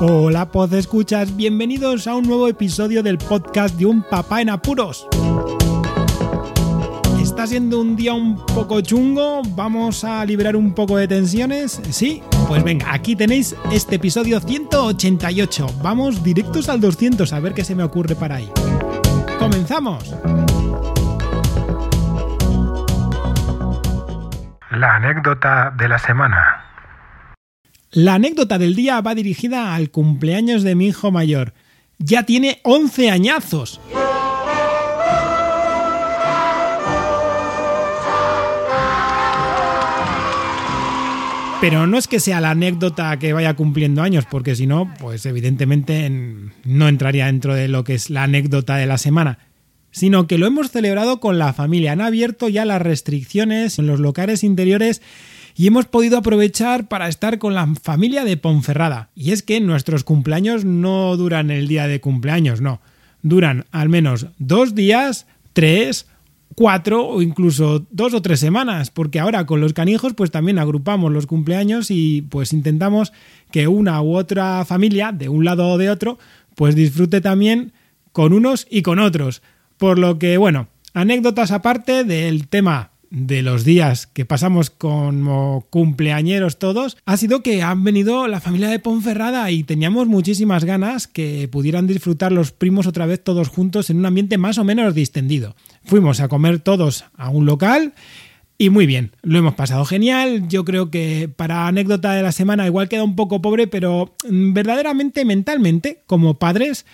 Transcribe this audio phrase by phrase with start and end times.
[0.00, 5.08] Hola, pod escuchas, bienvenidos a un nuevo episodio del podcast de un papá en apuros.
[7.20, 12.22] Está siendo un día un poco chungo, vamos a liberar un poco de tensiones, ¿sí?
[12.46, 15.66] Pues venga, aquí tenéis este episodio 188.
[15.82, 18.52] Vamos directos al 200 a ver qué se me ocurre para ahí.
[19.40, 20.14] ¡Comenzamos!
[24.70, 26.57] La anécdota de la semana.
[27.90, 31.54] La anécdota del día va dirigida al cumpleaños de mi hijo mayor.
[31.98, 33.80] Ya tiene 11 añazos.
[41.62, 45.24] Pero no es que sea la anécdota que vaya cumpliendo años, porque si no, pues
[45.24, 46.10] evidentemente
[46.64, 49.38] no entraría dentro de lo que es la anécdota de la semana,
[49.90, 51.92] sino que lo hemos celebrado con la familia.
[51.92, 55.00] Han abierto ya las restricciones en los locales interiores
[55.58, 59.10] y hemos podido aprovechar para estar con la familia de Ponferrada.
[59.16, 62.80] Y es que nuestros cumpleaños no duran el día de cumpleaños, no.
[63.22, 66.06] Duran al menos dos días, tres
[66.54, 71.12] cuatro o incluso dos o tres semanas, porque ahora con los canijos pues también agrupamos
[71.12, 73.12] los cumpleaños y pues intentamos
[73.50, 76.20] que una u otra familia, de un lado o de otro,
[76.54, 77.72] pues disfrute también
[78.12, 79.42] con unos y con otros.
[79.76, 86.58] Por lo que, bueno, anécdotas aparte del tema de los días que pasamos como cumpleañeros
[86.58, 91.48] todos ha sido que han venido la familia de Ponferrada y teníamos muchísimas ganas que
[91.48, 95.56] pudieran disfrutar los primos otra vez todos juntos en un ambiente más o menos distendido.
[95.84, 97.94] Fuimos a comer todos a un local
[98.58, 100.48] y muy bien, lo hemos pasado genial.
[100.48, 105.24] Yo creo que para anécdota de la semana igual queda un poco pobre, pero verdaderamente
[105.24, 106.84] mentalmente, como padres,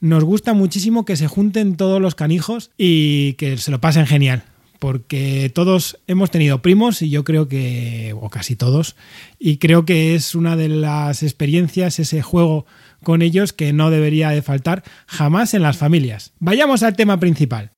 [0.00, 4.44] nos gusta muchísimo que se junten todos los canijos y que se lo pasen genial
[4.84, 8.96] porque todos hemos tenido primos y yo creo que, o casi todos,
[9.38, 12.66] y creo que es una de las experiencias, ese juego
[13.02, 16.34] con ellos que no debería de faltar jamás en las familias.
[16.38, 17.70] Vayamos al tema principal.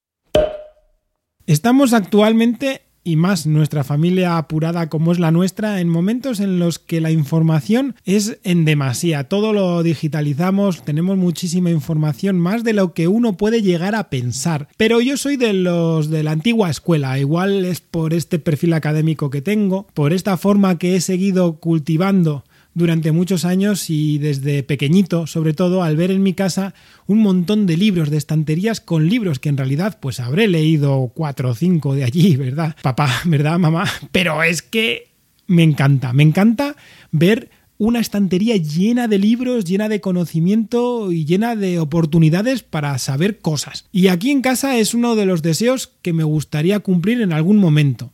[1.47, 6.81] Estamos actualmente y más nuestra familia apurada como es la nuestra, en momentos en los
[6.81, 9.25] que la información es en demasía.
[9.25, 14.67] Todo lo digitalizamos, tenemos muchísima información, más de lo que uno puede llegar a pensar.
[14.77, 19.31] Pero yo soy de los de la antigua escuela, igual es por este perfil académico
[19.31, 22.43] que tengo, por esta forma que he seguido cultivando
[22.77, 26.75] durante muchos años y desde pequeñito, sobre todo, al ver en mi casa
[27.07, 31.51] un montón de libros, de estanterías con libros que en realidad pues habré leído cuatro
[31.51, 32.77] o cinco de allí, ¿verdad?
[32.83, 33.87] Papá, ¿verdad, mamá?
[34.13, 35.09] Pero es que
[35.47, 36.77] me encanta, me encanta
[37.13, 37.49] ver
[37.79, 43.87] una estantería llena de libros, llena de conocimiento y llena de oportunidades para saber cosas.
[43.91, 47.57] Y aquí en casa es uno de los deseos que me gustaría cumplir en algún
[47.57, 48.13] momento.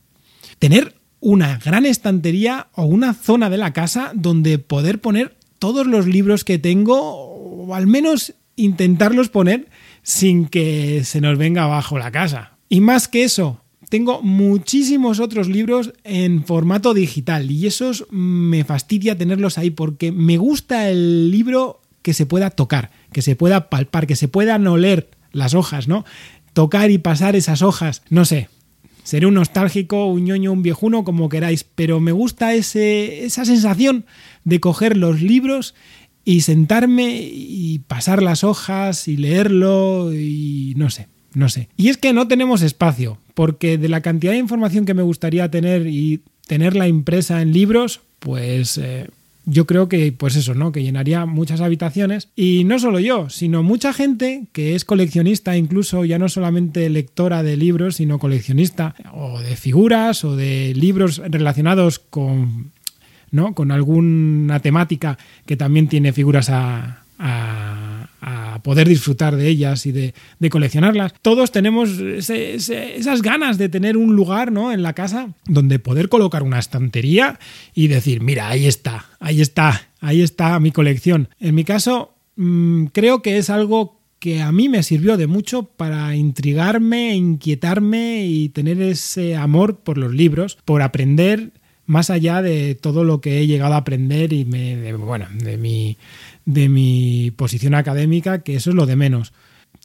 [0.57, 6.05] Tener una gran estantería o una zona de la casa donde poder poner todos los
[6.05, 9.69] libros que tengo o al menos intentarlos poner
[10.01, 12.57] sin que se nos venga abajo la casa.
[12.67, 19.17] Y más que eso, tengo muchísimos otros libros en formato digital y esos me fastidia
[19.17, 24.07] tenerlos ahí porque me gusta el libro que se pueda tocar, que se pueda palpar,
[24.07, 26.03] que se puedan oler las hojas, ¿no?
[26.51, 28.49] Tocar y pasar esas hojas, no sé,
[29.03, 34.05] Seré un nostálgico, un ñoño, un viejuno, como queráis, pero me gusta ese, esa sensación
[34.45, 35.75] de coger los libros
[36.25, 41.67] y sentarme y pasar las hojas y leerlo y no sé, no sé.
[41.75, 45.51] Y es que no tenemos espacio, porque de la cantidad de información que me gustaría
[45.51, 49.09] tener y tenerla impresa en libros, pues eh,
[49.45, 50.71] yo creo que, pues eso, ¿no?
[50.71, 52.29] Que llenaría muchas habitaciones.
[52.35, 57.43] Y no solo yo, sino mucha gente que es coleccionista, incluso ya no solamente lectora
[57.43, 62.71] de libros, sino coleccionista o de figuras o de libros relacionados con,
[63.31, 63.53] ¿no?
[63.53, 67.62] Con alguna temática que también tiene figuras a, a,
[68.63, 70.13] poder disfrutar de ellas y de,
[70.49, 71.13] coleccionarlas.
[71.21, 74.71] Todos tenemos esas ganas de tener un lugar ¿no?
[74.71, 77.39] en la casa donde poder colocar una estantería
[77.75, 81.29] y decir, mira, ahí está, ahí está, ahí está mi colección.
[81.39, 85.63] En mi caso, mm, creo que es algo que a mí me sirvió de mucho
[85.63, 91.51] para intrigarme, inquietarme y tener ese amor por los libros, por aprender
[91.85, 95.97] más allá de todo lo que he llegado a aprender y me, bueno, de mi
[96.45, 99.33] de mi posición académica, que eso es lo de menos.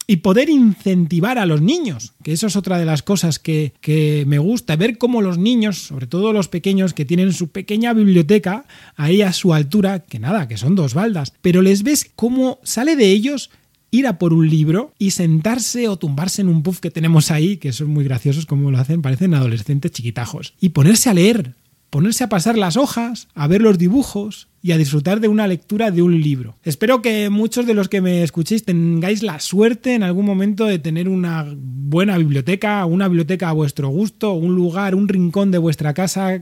[0.06, 4.24] Y poder incentivar a los niños, que eso es otra de las cosas que, que,
[4.26, 8.64] me gusta, ver cómo los niños, sobre todo los pequeños, que tienen su pequeña biblioteca
[8.96, 12.96] ahí a su altura, que nada, que son dos baldas, pero les ves cómo sale
[12.96, 13.50] de ellos
[13.90, 17.56] ir a por un libro y sentarse o tumbarse en un puff que tenemos ahí,
[17.56, 21.54] que son muy graciosos como lo hacen, parecen adolescentes chiquitajos, y ponerse a leer,
[21.90, 25.90] ponerse a pasar las hojas, a ver los dibujos y a disfrutar de una lectura
[25.90, 26.56] de un libro.
[26.64, 30.78] Espero que muchos de los que me escuchéis tengáis la suerte en algún momento de
[30.78, 35.94] tener una buena biblioteca, una biblioteca a vuestro gusto, un lugar, un rincón de vuestra
[35.94, 36.40] casa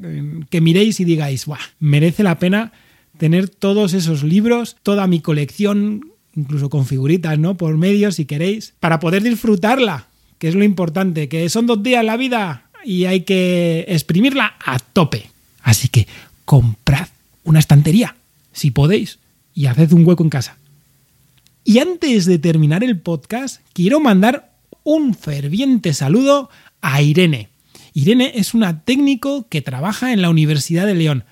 [0.51, 1.59] que miréis y digáis, ¡buah!
[1.79, 2.73] Merece la pena
[3.19, 7.57] tener todos esos libros, toda mi colección, incluso con figuritas, ¿no?
[7.57, 10.09] Por medio, si queréis, para poder disfrutarla,
[10.39, 14.79] que es lo importante, que son dos días la vida y hay que exprimirla a
[14.79, 15.36] tope.
[15.67, 16.07] Así que
[16.45, 17.09] comprad
[17.43, 18.15] una estantería,
[18.53, 19.19] si podéis,
[19.53, 20.59] y haced un hueco en casa.
[21.65, 24.53] Y antes de terminar el podcast, quiero mandar
[24.85, 27.49] un ferviente saludo a Irene.
[27.95, 31.25] Irene es una técnico que trabaja en la Universidad de León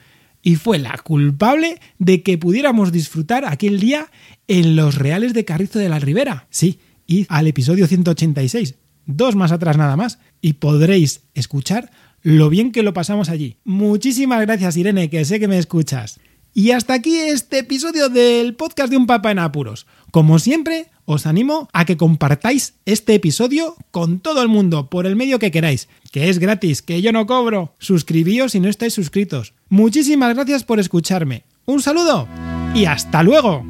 [0.43, 4.11] y fue la culpable de que pudiéramos disfrutar aquel día
[4.49, 6.49] en los Reales de Carrizo de la Ribera.
[6.51, 8.75] Sí, y al episodio 186,
[9.07, 11.93] dos más atrás nada más, y podréis escuchar
[12.25, 13.59] lo bien que lo pasamos allí.
[13.65, 16.19] Muchísimas gracias Irene, que sé que me escuchas.
[16.55, 19.87] Y hasta aquí este episodio del podcast de un papa en apuros.
[20.11, 25.17] Como siempre, os animo a que compartáis este episodio con todo el mundo por el
[25.17, 27.75] medio que queráis, que es gratis, que yo no cobro.
[27.79, 29.53] Suscribíos si no estáis suscritos.
[29.69, 31.45] Muchísimas gracias por escucharme.
[31.67, 32.27] Un saludo
[32.75, 33.63] y hasta luego.